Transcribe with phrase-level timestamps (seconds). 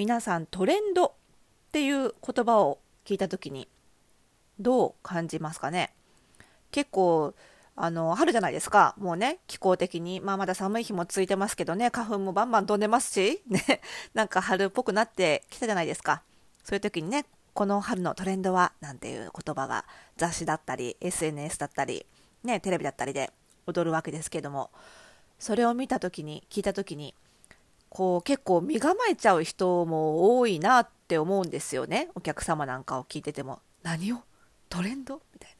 [0.00, 1.12] 皆さんトレンドっ
[1.72, 3.68] ていう言葉を聞いた時に
[4.58, 5.92] どう感じますかね？
[6.70, 7.34] 結構
[7.76, 8.94] あの春じゃないですか。
[8.96, 11.90] もうね気候的に、まあ、まだ寒い日も続いてますけどね。
[11.90, 13.82] 花粉もバンバン飛んでますし、 ね、
[14.14, 16.22] なんか春っぽくなってきたじゃないですか。
[16.64, 19.84] そういう時にねこの春のトレンドはなんていう言葉が
[20.16, 22.06] 雑誌だったり SNS だったり、
[22.42, 23.34] ね、テレビだったりで
[23.66, 24.70] 踊るわけですけども。
[25.38, 27.14] それを見た時に聞いた時に
[27.90, 32.08] こう結構身構えちゃう人も多いなって思うんですよね。
[32.14, 33.60] お客様なんかを聞いてても。
[33.82, 34.18] 何を？
[34.68, 35.20] トレンド？
[35.34, 35.56] みたいな。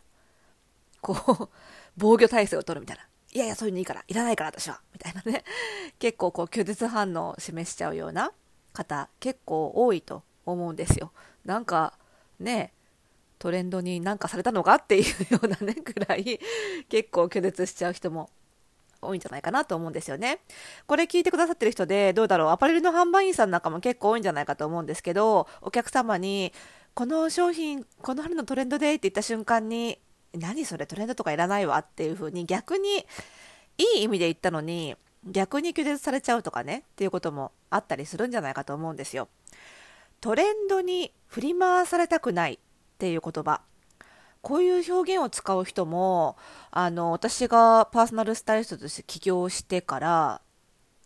[1.03, 1.49] こう
[1.97, 3.03] 防御体制を取るみたいな。
[3.33, 5.45] いやいや、そういうのいいから、いらないから私は、みたいなね。
[6.01, 8.33] 結構こう拒絶反応を示しちゃうような
[8.73, 11.13] 方、結構多いと思うんですよ。
[11.45, 11.95] なんか、
[12.41, 12.73] ね、
[13.39, 16.41] トレンドになんかされたのかっていうようなね、くらい、
[16.89, 18.31] 結構拒絶しちゃう人も
[19.03, 20.41] 多いんじゃないかなと思うんですよね。
[20.87, 26.53] これ聞いてくださってる人で、どうだろう、アパレルの販売員さんなんかも結構多いんじゃないかと思うんですけど、お客様に、
[26.95, 29.99] この商品、この春のトレンドでって言った瞬間に、
[30.35, 33.07] 何それトレンドとかいらないわっていう風に逆に
[33.79, 39.29] いい意味で言ったのに逆に拒絶されちゃうとかねっていうこともあったりするんじゃないかと思うんですよ。
[40.21, 42.59] トレンドに振り回されたくないっ
[42.99, 43.63] ていう言葉
[44.43, 46.37] こういう表現を使う人も
[46.71, 50.41] あの私がパーソナルスタイリストとして起業してから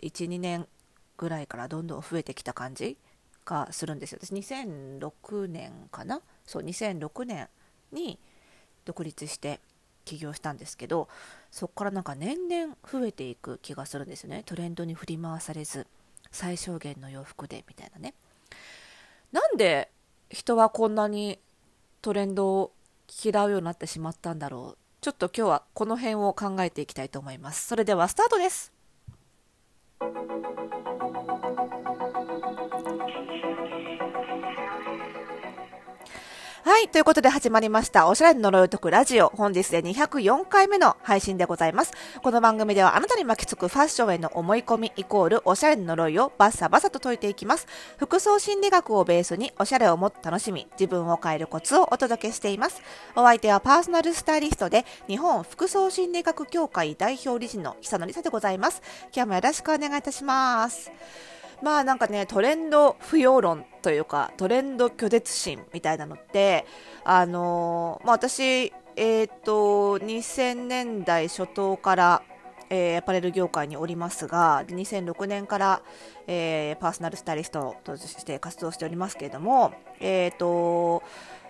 [0.00, 0.68] 12年
[1.16, 2.96] ぐらいからどんどん増えてきた感じ
[3.44, 4.18] がするんですよ。
[4.22, 6.20] 私2006年かな？
[6.46, 7.48] そう2006年
[7.92, 8.18] に
[8.84, 9.60] 独立して
[10.04, 11.08] 起業したんですけど
[11.50, 14.42] そこからなんか年々増えていく気がするんですよね。
[14.44, 15.86] トレンドに振り回されず
[16.30, 18.14] 最小限の洋服でみたいなね。
[19.32, 19.90] なんで
[20.30, 21.38] 人はこんなに
[22.02, 22.72] トレンドを
[23.24, 24.78] 嫌うようになってしまったんだろう。
[25.00, 27.66] ちょっと今日はこの辺を考えていきたいと思います。
[27.66, 28.72] それではスタートです。
[36.74, 36.88] はい。
[36.88, 38.08] ということで始まりました。
[38.08, 39.28] おしゃれの呪いを解くラジオ。
[39.28, 41.92] 本日で204回目の配信でございます。
[42.20, 47.68] この番組ではあなたに巻きつくファッションへの思い込みイコールおしゃれの呪いをバッサバサと解いていきます。
[47.96, 52.82] 服装心理学をベースにおしゃれをもっと楽しみ、自分を変えるコツをお届けしています。
[53.14, 58.82] お相手はパーソナルスタイリストで日本服装心理学協会代表理事の久野里沙でございます。
[59.14, 60.90] 今日もよろしくお願いいたします。
[61.62, 66.66] まあなんかねトレンド不要論というかトレンド拒絶心みたいなのって
[67.04, 72.22] あのー、まあ、私えっ、ー、と2000年代初頭から
[72.70, 75.82] えー、アパレル業界におりますが2006年から、
[76.26, 81.02] えー、パーソナルスタイリストとして活動しておりますけれども、えーと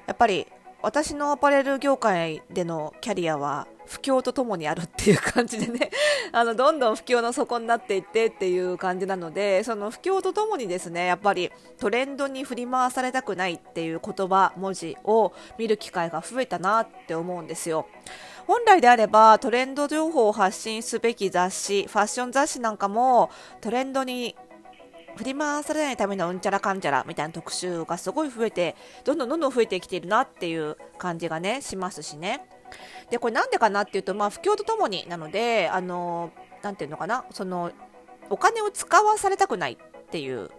[0.07, 0.47] やっぱり
[0.84, 5.91] 私のアパレル業界でのキャリアは不況とともにあるっていう感じでね。
[6.31, 17.87] あのどんどん不況の底になっていってっていう感じなのでその不況とともにですねやっぱりトレンドに振り回されたくないっていう言葉文字を見る機会が増えたなって思うんですよ。
[18.47, 23.31] 本来であればトレンド情報を発信すべき雑誌ファッション雑誌なんかも
[23.62, 24.37] トレンドに
[25.17, 32.47] 振り回されないためのうんちゃらかんちゃらみたいな特集がすごい増えてどんどんどんどん増えてきているなっていう感じがねしますしね。
[33.11, 36.33] でこれなんでかなっていうとまあ不況とともになのであの
[36.63, 37.71] なんていうのかなその
[38.31, 40.51] お金を使わされたくないっていう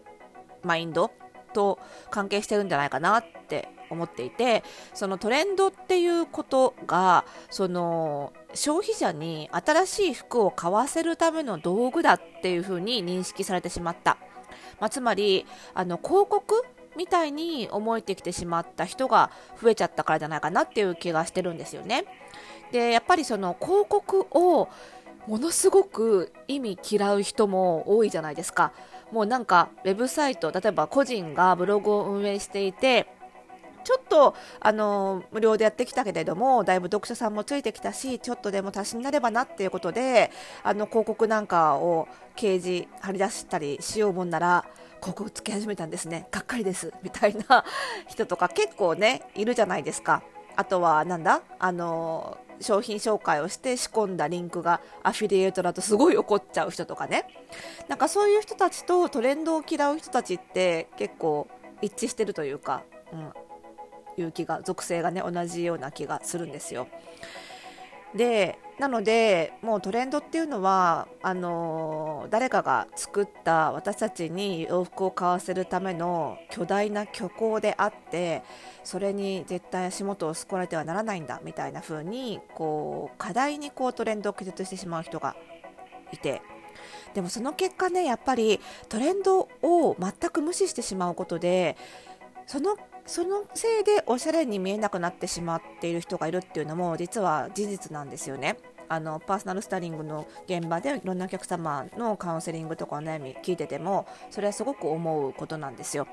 [0.64, 1.12] マインド
[1.54, 1.80] と
[2.12, 4.64] 関係してるんじゃないかなって思っていて
[4.94, 14.18] そのトレンドっていうことがその消費者に新しい服を買わせるための道具だっていうふうに認識されてしまった。
[14.80, 16.64] まあ、つまりあの広告
[16.96, 22.06] みたいに思えてきてしまった人が増えちゃったからじゃないかなっていう気がしてるんですよね。
[22.72, 24.70] でやっぱりその広告を
[25.28, 28.72] ものすごく意味嫌う人も多いじゃないですか。
[29.12, 33.08] もうなんかウェブサイト例えば個人がブログを運営していて
[33.85, 40.31] ちょっとあの無料でやってきたけれどもだいぶ読者さんもついてきたしちょっとでも足しになればなっていうことで
[40.63, 44.66] あの広告なんかを掲示貼り出したりしようもんなら
[45.01, 46.28] 広告つけ始めたんですね。
[46.32, 46.91] がっかりです。
[47.03, 47.64] みたいな
[48.09, 50.23] 人とか結構ねいるじゃないですか。
[50.55, 51.41] あとはなんだ？
[51.59, 57.28] あの商品紹介をして仕込んだリンクがアフィリエイトだとすごい怒っちゃう人とかね。
[57.88, 61.47] なんかそういう人たちとトレンドを嫌う人たちって結構
[61.81, 62.81] 一致してるというか、
[63.14, 63.34] うん、
[64.17, 66.88] いう気が属性がね同じような気がするんですよ。
[68.16, 78.44] でなのでもうトレンドっていうのはあの誰かが作った私たちに洋服を買わせるための巨大な虚構であって
[78.84, 85.35] それに絶対足元をすくわれてはならないんだみたいな風にこう課題にこうトレンドを記述してしまう人が
[86.12, 86.41] いて
[87.14, 88.59] でもその結果ねやっぱり
[88.90, 91.78] トレンドを全く無視してしまうことで
[92.46, 98.57] そのそのせいでおしゃれに見えなくなってしまっている人がいるっていうのも実は事実なんですよね。
[98.87, 106.07] あのパーソナルスタイリングの現場でいろんなお客様のカウンセリングとかお悩み聞いててもそれはすごく思うことなんですよ。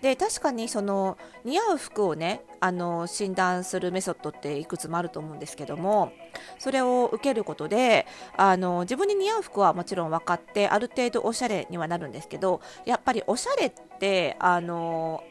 [0.00, 6.12] で確かにその似合う服をねあの診断するメソッドっていくつもあると思うんですけども
[6.58, 8.06] それを受けることで
[8.36, 15.22] あの自分に似合う服はもちろん分かってある程度おしゃれにはなるんですけどやっぱりおしゃれってあの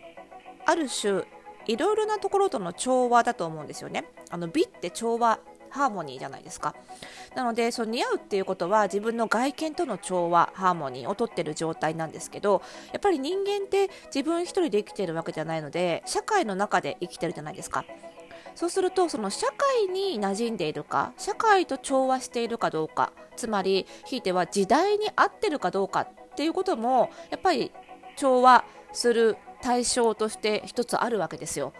[0.65, 1.23] ある種
[1.67, 4.05] いろいろなところとの調和だと思うんですよね。
[4.29, 5.39] あの美って調和
[5.71, 6.75] ハーモニーじゃないですか。
[7.33, 12.61] なので、その似合うっていうことは自分の外見との調和、ハーモニーをとってる状態なんですけど、
[12.91, 17.85] やっぱり人間って自分一人で生きてるわけじゃないので、社会の中で生きてるじゃないですか。
[18.53, 27.71] そうすると、その社会に馴染んでいるか、社会と調和しているかどうか、つまり、ひいては時代に合ってるかどうかっていうことも、やっぱり
[28.17, 31.73] 調和する対象として一つあるわけですよ。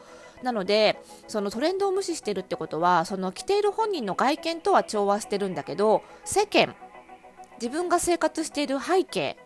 [0.43, 6.75] なのでそのトレンドを無視してるってことはその着ている本人の外見とは調和してるんだけど世間
[7.61, 9.37] 自分が生活している背景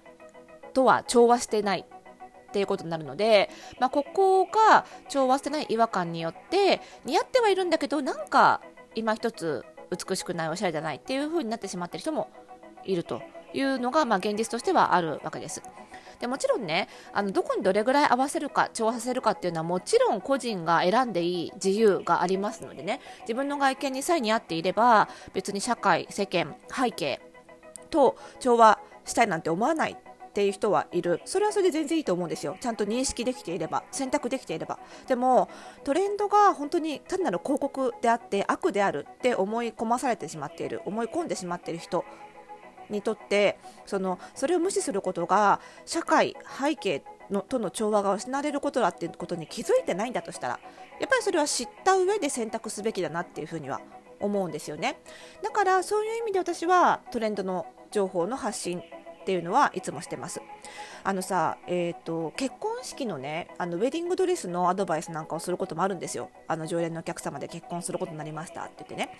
[0.73, 3.49] とは調和してないっていうことになるので、
[3.81, 8.61] まあ、ここが調和してない違和感によって似合ってはいるんだけどなんか
[8.95, 12.29] 今一つ美しくないおしゃれじゃないっていう風になってしまってる人も
[12.85, 13.21] いると
[13.53, 15.61] いうのが、まあ、現実としてはあるわけです。
[16.19, 22.99] でもちろんねあのどこにどれぐらい合わせるか調和させるかっていうのはもちろん個人が選んでいい自由がありますのでね。
[23.21, 27.21] 自分の外見にさえ合っていれば別に社会世間背景
[27.89, 29.97] と調和したいなんて思わないっ
[30.35, 31.21] ていう人はいる。
[31.25, 32.57] それはそれで全然いいと思うんですよ。
[32.59, 34.79] ちゃんと認識できていれば選択できていれば。
[35.07, 35.47] でも
[35.83, 42.03] トレンドが本当に単なる広告であって悪であるって思い込まされてしまっている思い込んでしまっている人
[42.89, 50.59] にとってそのそれを無視することが社会背景のとの調和が失われることだっていうことに気づいてないんだとしたら
[50.99, 53.81] やっぱりそれは知った上で選択すべきだなっていうふうには
[54.19, 54.97] 思うんですよね。
[55.43, 58.81] だからそういう意味で私はトレンドの情報の発信
[59.25, 60.39] っていうのはいつもしてます。
[61.03, 66.29] あのさ、えーと、結婚式のねあのウェディングドレスのアドバイスなんかをすることもあるんですよ。
[66.47, 69.17] あの常連のお客様で結婚することになりましたって言ってね。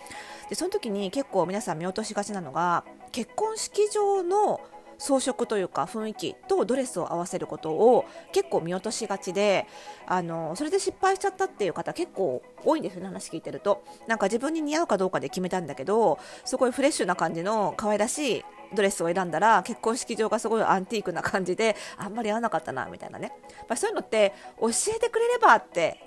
[0.47, 4.61] でその時に結構皆さん見落としがちなのが結婚式場の
[4.97, 9.67] 装飾というか雰囲気とドレスを合わせることを結構見落としがちで
[10.07, 18.45] あのそれで失敗しちゃったっていう方結構多いんですよね話聞いてるとなんか自分に似合うかどうかで決めたんだけどすごいフレッシュな感じの可愛らしい
[18.75, 23.31] ドレスを選んだら結婚式場がすごいアンティークな感じであんまり合わなかったなみたいなね、
[23.67, 25.99] まあ、そういうのって教えてくれればって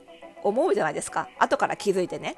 [0.43, 1.29] 思うじゃないですか。
[1.39, 2.37] 後から気づいてね。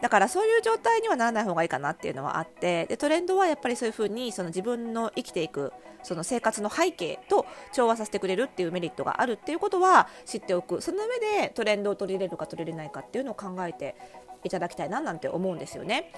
[0.00, 5.72] だからそういう状態にはならない方がいいかなっていうのはあってでトレンドはやっぱりそういうふうにその自分の生きていく
[6.02, 10.80] その生活の背景と調和させてくれるっていうメリットがあるっていうことは知っておく。
[10.80, 13.96] その上でトレンドを取り入れるか取り入れないかっていうのを考えて
[14.44, 16.12] いただきたいななんて思うんですよね。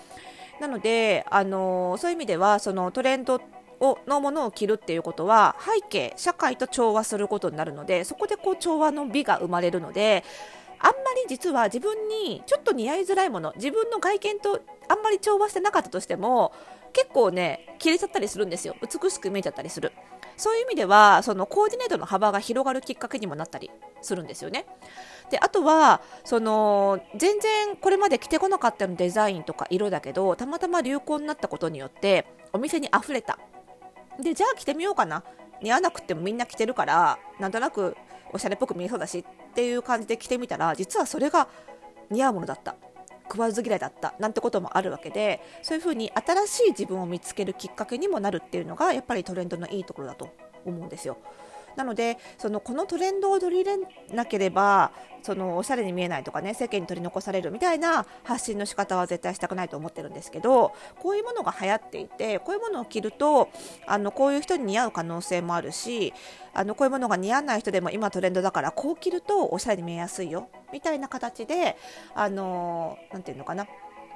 [0.61, 3.41] なので、あのそういう意味ではそのトレンド
[3.81, 10.25] をのものを着るっていうことは背景社会と調和することになるのでそこでこう調和の美が生まれるので
[10.79, 16.53] あんまり実は自分にちょっと似合いづらいもの自分の外見とあんまり調和してなかったとしても
[16.93, 18.75] 結構ね着れちゃったりするんですよ。
[18.81, 19.93] 美しく見えちゃったりする。
[20.36, 23.70] そういう意味ではそのコーディネートの幅が広がるきっかけにもなったり
[24.02, 24.66] するんですよね。
[25.31, 33.38] であとはその全然これまで着てこなかったのデザインとか色だけどたまたま流行になったことによってお店に溢れた。
[34.20, 35.24] でじゃあ着てみようかな。
[35.62, 37.96] 似合わなくてもみんな着てるからなんとなく
[38.31, 41.48] おしゃれっぽく見えそうだしっていう感じで着てみたら実はそれが
[42.10, 42.76] 似合うものだった。
[43.30, 50.30] 食わず嫌いだったなんてこともあるわけでそういうふうに新しい自分を見つけるきっかけにもなるっていうのがやっぱりトレンドのいいところだと
[50.64, 51.18] 思うんですよ。
[51.76, 54.92] なのでそのこのトレンドを取り入れなければ
[55.22, 63.50] そのおしゃれに見えないとかね世間に取り残されるみたいな発信の仕方は絶対したくないと思ってるんですけどこういうものが流行っていてこういうものを着ると
[63.86, 66.12] あのこういう人に似合う可能性もあるし
[66.54, 71.76] あのこういうものが似合わない人でも今トレンドだからこう着るとおしゃれに見えやすいよみたいな形で
[72.14, 73.66] あのなていうのかな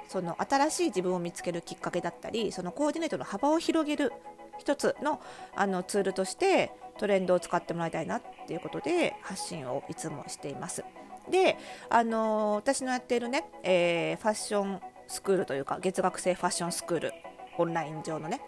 [0.07, 4.11] その新しい自分を見つけるきっかけだったりそのコーディネートの幅を広げる
[4.59, 5.21] 一つの
[5.55, 10.83] あのツールとしてトレンドを使ってもらいたいなっていうことで発信をいつもしています。
[11.29, 11.57] で、
[11.89, 17.13] あの私のやっているね、えー、ファッションスクールというか月額制ファッションスクール
[17.57, 18.41] オンライン上のね、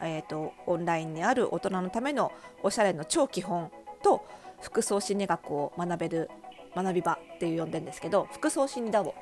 [0.00, 2.32] えーと、オンラインにある大人のための
[2.62, 3.70] おしゃれの超基本
[4.02, 4.26] と
[4.60, 6.30] 服装心理学を学べる
[6.74, 9.14] 学び場っていう呼んでるんですけど服装心理ダボ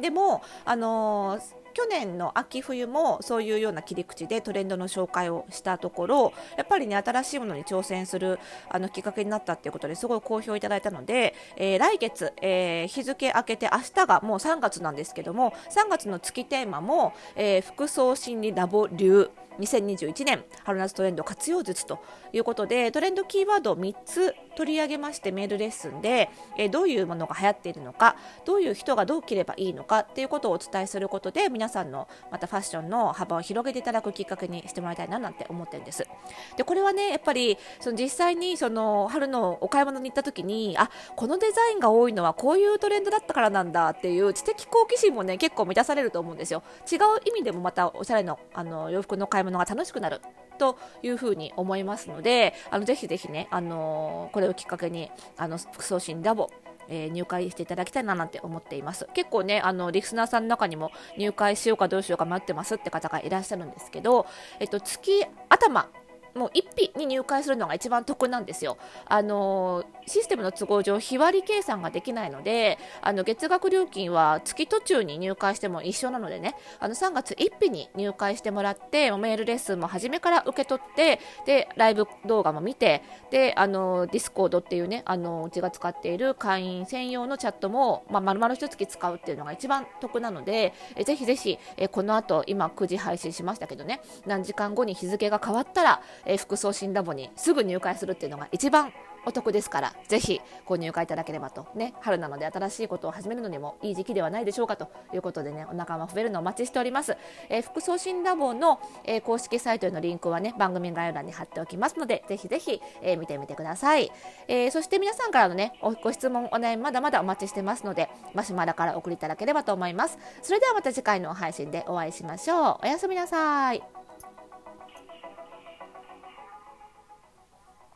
[0.00, 8.38] でも、あのー、去年の秋冬もそういうような切り口でトレンドの紹介をしたところやっぱりね新しいものに挑戦する
[8.68, 21.98] あのきっかけになったっていうことですごい好評いただいたので、えー、来月、えー、日付明けて明日がもう3月なんですけども3月の月テーマも、えー、服装心理ラボ流2021年春夏トレンド活用術と
[22.32, 36.08] いうことでトレンドキーワードを3つ取り上げましてメールレッスンで、えどういうものが流行っているのかどういう人がどう着ればいいのかっていうことをお伝えすることで皆皆さんのまたファッションの幅を広げていただくきっかけにしてもらいたいななんて思ってるんです。
[36.56, 46.64] でこれはねやっぱりその実際にその春のお買い物に行った時にあこのデザインが多いのはこういうトレンドだったからなんだっていう知的好奇心もね結構満たされると思うんですよ。
[46.90, 50.20] 違う意味でもまたおしゃれのあの洋服の買い物が楽しくなる
[50.58, 56.50] というふうに思いますのであのぜひぜひね、あのこれをきっかけにあの服装診ラボ
[56.88, 59.06] えー、入会していただきたいななんて思っています。
[59.14, 64.26] 結構ねあのリスナーさんの中にも入会しようかどうしようか待ってますって方がいらっしゃるんですけど、
[64.60, 65.88] えっと、月頭
[66.34, 68.78] もう1費に入会するのが一番得なんですよ。
[69.06, 98.92] あのシステムの都合上、日割り計算ができないので、あの月額料金は月途中に入会しても一緒なのでね、あの3月1日に入会してもらって、メールレッスンも初めから受け取って、で、ライブ動画も見て、で、あのディスコードっていうね、あのうちが使っている会員専用のチャットも、まあ、丸々一月使うっていうのが一番得なので、えぜひぜひ、えこの後、今9時配信しましたけどね、何時間後に日付が変わったら、えー、服装心理ラボにすぐ入会するっていうのが一番
[99.24, 101.66] お得ですからぜひご入会いただければと。
[101.74, 107.16] ね春なので新しいことを始めるのにもいい時期ではないでしょうかということでねお仲間増えるのをお待ちしております、
[107.48, 114.10] えー、服装診ラボの、えー、公式サイトへのリンクはね番組概要欄に貼っておきますのでぜひぜひ、えー、見てみてください、
[114.48, 120.18] えそして皆さんからのねご質問お悩みまだまだお待ちしてますのでマシュマロから送りいただければと思います。
[120.42, 122.78] それではまた次回の配信でお会いしましょう。
[122.82, 124.01] おやすみなさい。